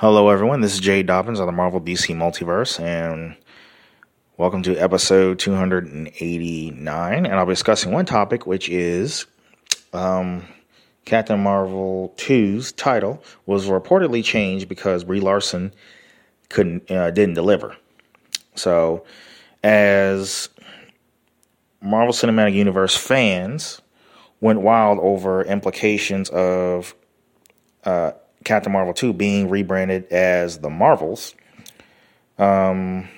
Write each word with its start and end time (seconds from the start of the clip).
Hello, 0.00 0.30
everyone. 0.30 0.62
This 0.62 0.72
is 0.72 0.80
Jay 0.80 1.02
Dobbins 1.02 1.40
of 1.40 1.44
the 1.44 1.52
Marvel 1.52 1.78
DC 1.78 2.16
Multiverse, 2.16 2.80
and 2.80 3.36
welcome 4.38 4.62
to 4.62 4.74
episode 4.78 5.38
289. 5.38 7.26
And 7.26 7.34
I'll 7.34 7.44
be 7.44 7.52
discussing 7.52 7.92
one 7.92 8.06
topic, 8.06 8.46
which 8.46 8.70
is 8.70 9.26
um, 9.92 10.46
Captain 11.04 11.38
Marvel 11.38 12.14
2's 12.16 12.72
title 12.72 13.22
was 13.44 13.66
reportedly 13.66 14.24
changed 14.24 14.70
because 14.70 15.04
Brie 15.04 15.20
Larson 15.20 15.70
couldn't 16.48 16.90
uh, 16.90 17.10
didn't 17.10 17.34
deliver. 17.34 17.76
So, 18.54 19.04
as 19.62 20.48
Marvel 21.82 22.14
Cinematic 22.14 22.54
Universe 22.54 22.96
fans 22.96 23.82
went 24.40 24.62
wild 24.62 24.98
over 25.00 25.44
implications 25.44 26.30
of 26.30 26.94
uh, 27.84 28.12
Captain 28.44 28.72
Marvel 28.72 28.94
2 28.94 29.12
being 29.12 29.48
rebranded 29.48 30.06
as 30.12 30.58
the 30.58 30.70
Marvels. 30.70 31.34
Um, 32.38 33.08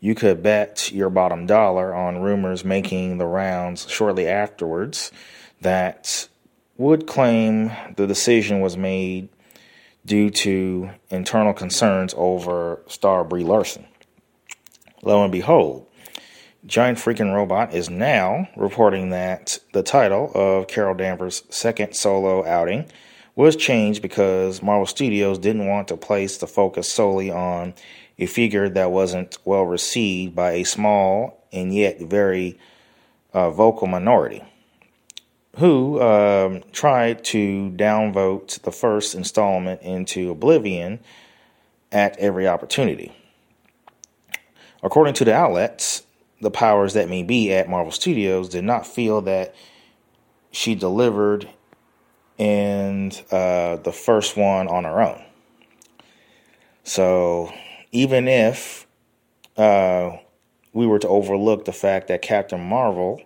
you 0.00 0.14
could 0.14 0.42
bet 0.42 0.90
your 0.90 1.10
bottom 1.10 1.46
dollar 1.46 1.94
on 1.94 2.20
rumors 2.20 2.64
making 2.64 3.18
the 3.18 3.26
rounds 3.26 3.88
shortly 3.88 4.26
afterwards 4.26 5.12
that 5.60 6.28
would 6.76 7.06
claim 7.06 7.70
the 7.96 8.06
decision 8.06 8.60
was 8.60 8.76
made 8.76 9.28
due 10.06 10.30
to 10.30 10.90
internal 11.10 11.52
concerns 11.52 12.14
over 12.16 12.80
star 12.86 13.22
Brie 13.22 13.44
Larson. 13.44 13.86
Lo 15.02 15.22
and 15.22 15.30
behold, 15.30 15.86
Giant 16.66 16.98
Freaking 16.98 17.34
Robot 17.34 17.72
is 17.72 17.88
now 17.88 18.46
reporting 18.54 19.10
that 19.10 19.58
the 19.72 19.82
title 19.82 20.30
of 20.34 20.68
Carol 20.68 20.94
Danvers' 20.94 21.42
second 21.48 21.94
solo 21.94 22.44
outing 22.44 22.84
was 23.34 23.56
changed 23.56 24.02
because 24.02 24.62
Marvel 24.62 24.84
Studios 24.84 25.38
didn't 25.38 25.66
want 25.66 25.88
to 25.88 25.96
place 25.96 26.36
the 26.36 26.46
focus 26.46 26.86
solely 26.86 27.30
on 27.30 27.72
a 28.18 28.26
figure 28.26 28.68
that 28.68 28.90
wasn't 28.90 29.38
well 29.46 29.62
received 29.62 30.34
by 30.34 30.52
a 30.52 30.64
small 30.64 31.42
and 31.50 31.74
yet 31.74 31.98
very 31.98 32.58
uh, 33.32 33.50
vocal 33.50 33.86
minority 33.86 34.44
who 35.56 36.00
um, 36.02 36.62
tried 36.72 37.24
to 37.24 37.70
downvote 37.74 38.60
the 38.62 38.70
first 38.70 39.14
installment 39.14 39.80
into 39.80 40.30
oblivion 40.30 41.00
at 41.90 42.16
every 42.18 42.46
opportunity. 42.46 43.12
According 44.82 45.14
to 45.14 45.24
the 45.24 45.34
outlets, 45.34 46.02
the 46.40 46.50
powers 46.50 46.94
that 46.94 47.08
may 47.08 47.22
be 47.22 47.52
at 47.52 47.68
Marvel 47.68 47.92
Studios 47.92 48.48
did 48.48 48.64
not 48.64 48.86
feel 48.86 49.20
that 49.22 49.54
she 50.50 50.74
delivered 50.74 51.48
in 52.38 53.12
uh, 53.30 53.76
the 53.76 53.92
first 53.92 54.36
one 54.36 54.66
on 54.68 54.84
her 54.84 55.00
own. 55.00 55.22
So 56.82 57.52
even 57.92 58.26
if 58.26 58.86
uh, 59.56 60.16
we 60.72 60.86
were 60.86 60.98
to 60.98 61.08
overlook 61.08 61.66
the 61.66 61.72
fact 61.72 62.08
that 62.08 62.22
Captain 62.22 62.60
Marvel 62.60 63.20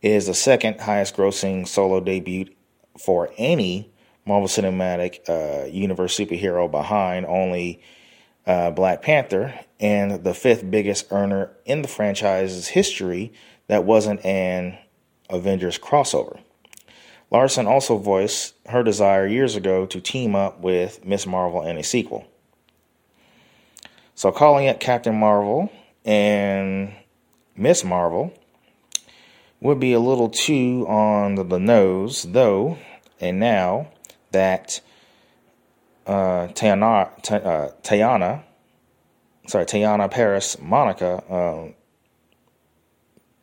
is 0.00 0.26
the 0.26 0.34
second 0.34 0.80
highest 0.80 1.16
grossing 1.16 1.66
solo 1.66 2.00
debut 2.00 2.46
for 2.98 3.30
any 3.36 3.90
Marvel 4.24 4.48
Cinematic 4.48 5.28
uh, 5.28 5.66
Universe 5.66 6.16
superhero 6.16 6.70
behind 6.70 7.26
only 7.26 7.82
uh, 8.48 8.70
Black 8.70 9.02
Panther 9.02 9.54
and 9.78 10.24
the 10.24 10.34
fifth 10.34 10.68
biggest 10.68 11.06
earner 11.12 11.52
in 11.66 11.82
the 11.82 11.88
franchise's 11.88 12.68
history 12.68 13.32
that 13.68 13.84
wasn't 13.84 14.24
an 14.24 14.78
Avengers 15.28 15.78
crossover. 15.78 16.40
Larson 17.30 17.66
also 17.66 17.98
voiced 17.98 18.54
her 18.66 18.82
desire 18.82 19.26
years 19.26 19.54
ago 19.54 19.84
to 19.84 20.00
team 20.00 20.34
up 20.34 20.60
with 20.60 21.04
Miss 21.04 21.26
Marvel 21.26 21.62
in 21.62 21.76
a 21.76 21.82
sequel. 21.82 22.26
So, 24.14 24.32
calling 24.32 24.64
it 24.64 24.80
Captain 24.80 25.14
Marvel 25.14 25.70
and 26.04 26.92
Miss 27.54 27.84
Marvel 27.84 28.32
would 29.60 29.78
be 29.78 29.92
a 29.92 30.00
little 30.00 30.30
too 30.30 30.86
on 30.88 31.34
the, 31.34 31.44
the 31.44 31.60
nose, 31.60 32.22
though, 32.22 32.78
and 33.20 33.38
now 33.38 33.88
that 34.32 34.80
uh, 36.08 36.48
Teyana, 36.48 37.10
uh, 37.30 38.40
sorry, 39.46 39.66
Teyonah 39.66 40.10
Parris 40.10 40.58
Monica, 40.60 41.22
um, 41.32 41.74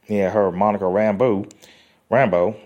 yeah, 0.08 0.30
her 0.32 0.52
Monica 0.52 0.88
Rambo, 0.88 1.48
Rambeau 2.12 2.58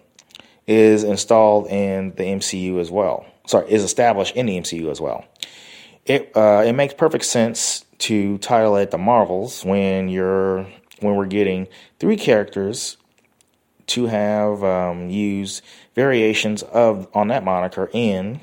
is 0.67 1.03
installed 1.03 1.67
in 1.67 2.11
the 2.11 2.23
MCU 2.23 2.79
as 2.79 2.89
well. 2.91 3.25
Sorry, 3.47 3.69
is 3.71 3.83
established 3.83 4.35
in 4.35 4.45
the 4.45 4.59
MCU 4.59 4.89
as 4.89 5.01
well. 5.01 5.25
It 6.05 6.31
uh, 6.35 6.63
it 6.65 6.73
makes 6.73 6.93
perfect 6.93 7.25
sense 7.25 7.85
to 7.99 8.37
title 8.39 8.75
it 8.77 8.91
the 8.91 8.97
Marvels 8.97 9.65
when 9.65 10.09
you're 10.09 10.63
when 10.99 11.15
we're 11.15 11.25
getting 11.25 11.67
three 11.99 12.17
characters 12.17 12.97
to 13.87 14.05
have 14.05 14.63
um, 14.63 15.09
used 15.09 15.63
variations 15.95 16.61
of 16.63 17.07
on 17.13 17.29
that 17.29 17.43
moniker 17.43 17.89
in 17.93 18.41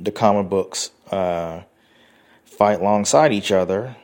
the 0.00 0.12
comic 0.12 0.48
books 0.48 0.90
uh, 1.10 1.62
fight 2.44 2.80
alongside 2.80 3.32
each 3.32 3.52
other 3.52 3.96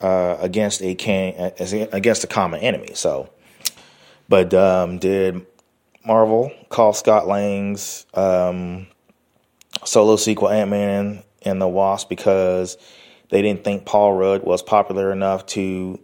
uh, 0.00 0.36
against 0.40 0.82
a 0.82 0.94
can 0.94 1.52
against 1.92 2.24
a 2.24 2.26
common 2.26 2.60
enemy. 2.60 2.90
So, 2.94 3.30
but 4.28 4.54
um, 4.54 4.98
did 4.98 5.46
Marvel 6.04 6.52
call 6.68 6.92
Scott 6.92 7.26
Lang's 7.26 8.06
um, 8.14 8.86
solo 9.84 10.16
sequel 10.16 10.48
Ant 10.48 10.70
Man 10.70 11.22
and 11.42 11.60
the 11.60 11.68
Wasp 11.68 12.08
because 12.08 12.76
they 13.30 13.42
didn't 13.42 13.64
think 13.64 13.84
Paul 13.84 14.14
Rudd 14.14 14.42
was 14.42 14.62
popular 14.62 15.12
enough 15.12 15.46
to 15.46 16.00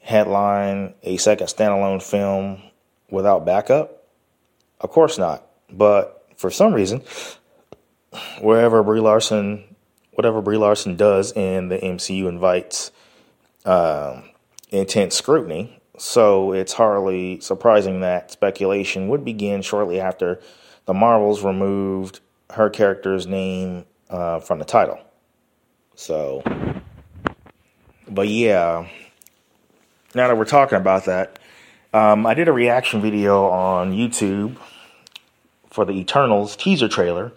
headline 0.00 0.94
a 1.02 1.16
second 1.18 1.46
standalone 1.48 2.02
film 2.02 2.62
without 3.10 3.44
backup? 3.44 4.06
Of 4.80 4.90
course 4.90 5.18
not. 5.18 5.46
But 5.70 6.17
for 6.38 6.50
some 6.50 6.72
reason, 6.72 7.02
wherever 8.40 8.82
Brie 8.82 9.00
Larson, 9.00 9.74
whatever 10.12 10.40
Brie 10.40 10.56
Larson 10.56 10.96
does 10.96 11.32
in 11.32 11.68
the 11.68 11.78
MCU 11.78 12.28
invites 12.28 12.92
uh, 13.64 14.22
intense 14.70 15.16
scrutiny. 15.16 15.80
So 15.98 16.52
it's 16.52 16.72
hardly 16.72 17.40
surprising 17.40 18.00
that 18.00 18.30
speculation 18.30 19.08
would 19.08 19.24
begin 19.24 19.62
shortly 19.62 20.00
after 20.00 20.40
the 20.86 20.94
Marvels 20.94 21.42
removed 21.42 22.20
her 22.50 22.70
character's 22.70 23.26
name 23.26 23.84
uh, 24.08 24.38
from 24.38 24.60
the 24.60 24.64
title. 24.64 25.00
So, 25.96 26.44
but 28.08 28.28
yeah, 28.28 28.88
now 30.14 30.28
that 30.28 30.38
we're 30.38 30.44
talking 30.44 30.78
about 30.78 31.06
that, 31.06 31.40
um, 31.92 32.26
I 32.26 32.34
did 32.34 32.46
a 32.46 32.52
reaction 32.52 33.02
video 33.02 33.46
on 33.46 33.92
YouTube 33.92 34.56
for 35.70 35.84
the 35.84 35.92
Eternals 35.92 36.56
teaser 36.56 36.88
trailer, 36.88 37.32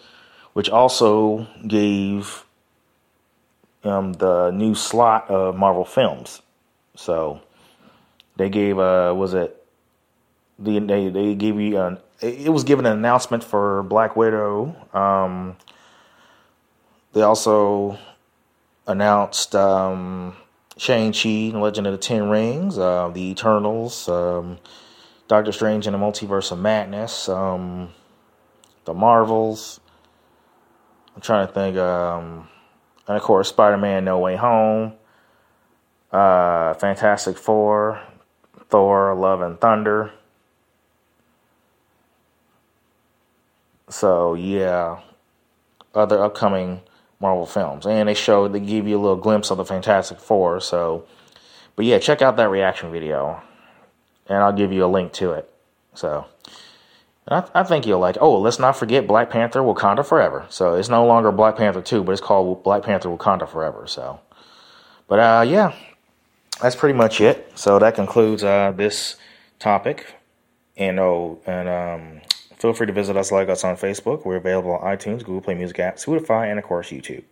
which 0.54 0.70
also 0.70 1.48
gave 1.68 2.46
um, 3.84 4.14
the 4.14 4.52
new 4.52 4.76
slot 4.76 5.30
of 5.30 5.56
Marvel 5.56 5.86
films. 5.86 6.42
So 6.96 7.42
they 8.38 8.50
gave 8.50 8.80
uh 8.80 9.14
was 9.16 9.34
it 9.34 9.66
the 10.60 10.80
they 10.80 11.10
they 11.10 11.36
gave 11.36 11.60
you 11.60 11.78
an 11.78 11.98
it 12.22 12.52
was 12.52 12.64
given 12.64 12.86
an 12.86 12.94
announcement 12.94 13.44
for 13.44 13.82
Black 13.84 14.16
Widow. 14.16 14.76
Um, 14.94 15.58
they 17.14 17.24
also 17.24 17.98
announced 18.86 19.56
um, 19.56 20.36
Shang 20.78 21.14
Chi, 21.14 21.58
Legend 21.58 21.88
of 21.88 21.94
the 21.94 21.98
Ten 21.98 22.30
Rings, 22.30 22.78
uh, 22.78 23.10
the 23.12 23.32
Eternals, 23.32 24.08
um, 24.08 24.60
Doctor 25.28 25.52
Strange 25.52 25.88
and 25.88 25.96
the 25.96 26.00
Multiverse 26.00 26.52
of 26.52 26.60
Madness. 26.60 27.28
Um, 27.28 27.90
the 28.86 28.94
Marvels. 28.94 29.80
I'm 31.16 31.22
trying 31.22 31.48
to 31.48 31.54
think. 31.54 31.78
Um, 31.78 32.48
and 33.08 33.18
of 33.18 33.24
course, 33.24 33.50
Spider 33.50 33.78
Man 33.78 34.06
No 34.06 34.20
Way 34.20 34.36
Home, 34.36 34.94
uh, 36.12 36.74
Fantastic 36.76 37.38
Four, 37.38 38.02
Thor, 38.70 39.16
Love 39.16 39.42
and 39.42 39.60
Thunder. 39.60 40.12
So, 43.90 44.36
yeah, 44.36 45.02
other 45.94 46.24
upcoming 46.24 46.82
Marvel 47.20 47.46
films. 47.46 47.86
And 47.86 48.08
they 48.08 48.14
show, 48.14 48.48
they 48.48 48.62
give 48.62 48.88
you 48.88 48.98
a 48.98 49.02
little 49.02 49.18
glimpse 49.18 49.52
of 49.52 49.58
the 49.58 49.66
Fantastic 49.66 50.20
Four. 50.20 50.62
So, 50.62 51.06
but 51.76 51.86
yeah, 51.86 52.00
check 52.00 52.22
out 52.22 52.38
that 52.38 52.50
reaction 52.50 52.92
video. 52.92 53.42
And 54.28 54.38
I'll 54.38 54.54
give 54.54 54.72
you 54.72 54.86
a 54.86 54.88
link 54.88 55.12
to 55.14 55.32
it. 55.32 55.54
So, 55.94 56.26
I, 57.28 57.44
I, 57.54 57.64
think 57.64 57.86
you'll 57.86 58.00
like. 58.00 58.18
Oh, 58.20 58.40
let's 58.40 58.60
not 58.60 58.76
forget 58.76 59.08
Black 59.08 59.30
Panther: 59.30 59.60
Wakanda 59.60 60.06
Forever. 60.06 60.46
So 60.50 60.76
it's 60.76 60.90
no 60.90 61.06
longer 61.06 61.32
Black 61.32 61.56
Panther 61.56 61.82
two, 61.82 62.04
but 62.04 62.14
it's 62.14 62.22
called 62.22 62.64
Black 62.64 62.84
Panther: 62.84 63.10
Wakanda 63.10 63.48
Forever. 63.48 63.86
So, 63.88 64.20
but 65.08 65.20
uh, 65.20 65.46
yeah, 65.48 65.74
that's 66.62 66.76
pretty 66.76 66.98
much 66.98 67.22
it. 67.22 67.52
So 67.56 67.80
that 67.80 67.96
concludes 67.96 68.44
uh, 68.44 68.74
this 68.76 69.18
topic. 69.60 70.16
And 70.78 71.00
oh, 71.00 71.40
and 71.46 71.70
um, 71.70 72.22
Feel 72.62 72.74
free 72.74 72.86
to 72.86 72.94
visit 72.94 73.18
us, 73.18 73.32
like 73.32 73.50
us 73.50 73.64
on 73.64 73.76
Facebook. 73.76 74.24
We're 74.24 74.36
available 74.36 74.74
on 74.74 74.82
iTunes, 74.82 75.26
Google 75.26 75.42
Play 75.42 75.56
Music 75.56 75.80
app, 75.80 75.96
Spotify, 75.96 76.48
and 76.48 76.60
of 76.60 76.66
course 76.66 76.92
YouTube. 76.92 77.24